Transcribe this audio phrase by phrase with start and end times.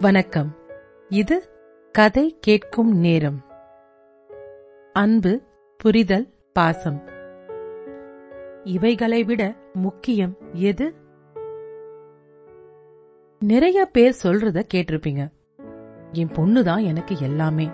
[0.00, 0.56] வணக்கம்.
[1.08, 1.48] இது
[1.92, 3.40] கதை கேட்கும் நேரம்.
[4.92, 5.40] அன்பு
[5.76, 7.02] புரிதல் பாசம்.
[8.64, 10.94] இவைகளை விட முக்கியம் எது?
[13.38, 15.32] நிறைய பேர் சொல்றத கேட்டிருப்பீங்க.
[16.12, 17.70] என் பொண்ணு தான் எனக்கு எல்லாமே.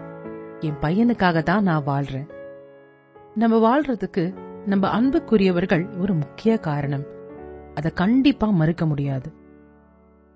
[0.61, 2.29] என் பையனுக்காக தான் நான் வாழ்றேன்.
[3.35, 4.35] நம்ம வாழ்றதுக்கு
[4.67, 7.05] நம்ம அன்புக்குரியவர்கள் ஒரு முக்கிய காரணம்.
[7.75, 9.33] அதை கண்டிப்பா மறுக்க முடியாது.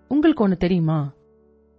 [0.09, 1.13] உங்களுக்கு ஒண்ணு தெரியுமா?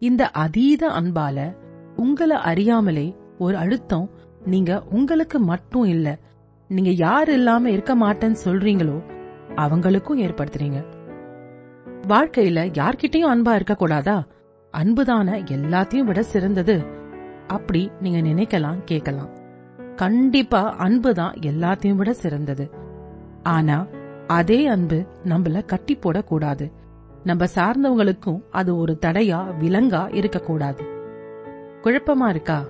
[0.02, 1.56] இந்த அதீத அன்பால
[1.96, 4.10] உங்களை அறியாமலே ஒரு அழுத்தம்
[4.46, 6.18] நீங்க உங்களுக்கு மட்டும் இல்ல
[6.68, 9.04] நீங்க யார் இல்லாம இருக்க மாட்டேன்னு சொல்றீங்களோ
[9.56, 10.86] அவங்களுக்கும் ஏற்படுத்துறீங்க.
[12.08, 14.26] வாழ்க்கையில யார்கிட்டயும் அன்பா இருக்க கூடாதா?
[14.74, 16.86] அன்புதான எல்லாத்தையும் விட சிறந்தது.
[17.48, 19.30] அப்படி நீங்க நினைக்கலாம் கேட்கலாம்.
[19.96, 22.70] கண்டிப்பா அன்புதான் எல்லாத்தையும் விட சிறந்தது.
[23.44, 23.88] ஆனா
[24.28, 26.72] அதே அன்பு நம்மள கட்டி போடக்கூடாது.
[27.24, 30.84] நம்ம சார்ந்தவங்களுக்கும் அது ஒரு தடையா விலங்கா இருக்கக்கூடாது.
[31.82, 32.66] குழப்பமா இருக்கா?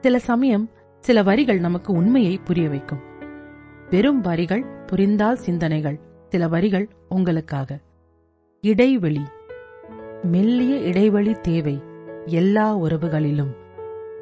[0.00, 2.98] சில சமயம் சில வரிகள் நமக்கு உண்மையை புரிய வைக்கும்.
[3.90, 7.78] வெறும் வரிகள் புரிந்தால் சிந்தனைகள் சில வரிகள் உங்களுக்காக.
[8.60, 9.22] இடைவெளி.
[10.22, 11.82] மெல்லிய இடைவெளி தேவை
[12.26, 13.56] எல்லா உறவுகளிலும்.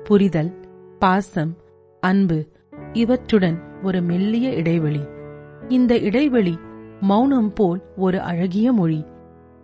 [0.04, 0.60] புரிதல்
[0.98, 1.56] பாசம்
[2.00, 2.46] அன்பு
[2.92, 5.00] இவற்றுடன் ஒரு மெல்லிய இடைவெளி.
[5.68, 6.58] இந்த இடைவெளி
[7.00, 9.04] மௌனம் போல் ஒரு அழகிய மொழி.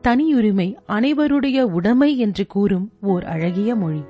[0.03, 4.05] தனியுரிமை அனைவருடைய உடைமை என்று கூறும் ஓர் அழகிய மொழி.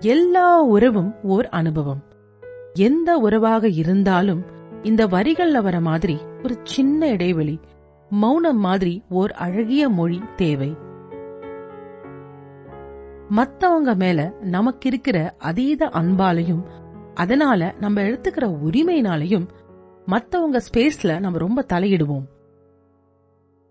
[0.00, 2.02] எல்லா உறவும் ஓர் அனுபவம்.
[2.74, 4.44] எந்த உறவாக இருந்தாலும்
[4.82, 7.60] இந்த வரிகள்ல வர மாதிரி ஒரு சின்ன இடைவெளி
[8.08, 10.76] மௌனம் மாதிரி ஓர் அழகிய மொழி தேவை.
[13.28, 16.62] மத்தவங்க மேல நமக்கு இருக்கிற அதீத அன்பாலையும்
[17.14, 19.48] அதனால நம்ம எடுத்துக்கிற உரிமையினாலையும்
[20.06, 22.24] மத்தவங்க ஸ்பேஸ்ல நம்ம ரொம்ப தலையிடுவோம்.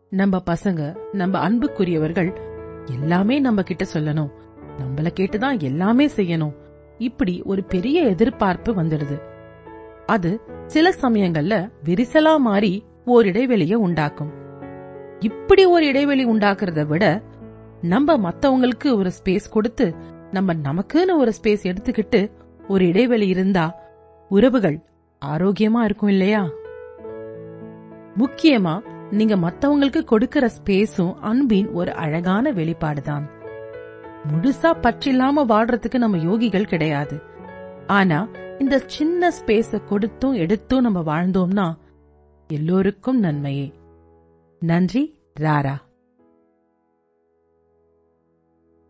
[0.09, 2.38] நம்ம பசங்க நம்ம அன்புக்குரியவர்கள்
[2.86, 4.31] எல்லாமே நம்ம கிட்ட சொல்லணும்.
[4.78, 6.56] நம்மள கேட்டுதான் எல்லாமே செய்யணும்.
[6.98, 9.22] இப்படி ஒரு பெரிய எதிர்பார்ப்பு வந்துடுது.
[10.06, 14.31] அது சில சமயங்கள்ல விரிசலா மாறி ஓர் இடைவெளிய உண்டாக்கும்.
[15.19, 17.22] இப்படி ஒரு இடைவெளி உண்டாக்குறத விட
[17.81, 19.96] நம்ம மத்தவங்களுக்கு ஒரு ஸ்பேஸ் கொடுத்து
[20.31, 22.31] நம்ம நமக்குன்னு ஒரு ஸ்பேஸ் எடுத்துக்கிட்டு
[22.68, 23.75] ஒரு இடைவெளி இருந்தா
[24.30, 24.84] உறவுகள்
[25.25, 26.50] ஆரோக்கியமா இருக்கும் இல்லையா?
[28.17, 33.29] முக்கியமா நீங்க மத்தவங்களுக்கு கொடுக்கிற ஸ்பேஸும் அன்பின் ஒரு அழகான வெளிப்பாடுதான்.
[34.28, 37.22] முழுசா பற்றில்லாம வாழ்றதுக்கு நம்ம யோகிகள் கிடையாது.
[37.88, 38.28] ஆனா
[38.59, 41.73] இந்த சின்ன ஸ்பேஸ கொடுத்தும் எடுத்தும் நம்ம வாழ்ந்தோம்னா
[42.47, 43.73] எல்லோருக்கும் நன்மையே.
[44.59, 45.75] நன்றி ராரா.